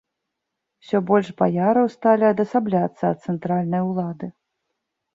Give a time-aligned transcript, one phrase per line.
[0.85, 4.27] Усё больш баяраў сталі адасабляцца ад цэнтральнай улады.